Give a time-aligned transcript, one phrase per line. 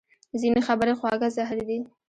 [0.41, 1.77] ځینې خبرې خواږه زهر دي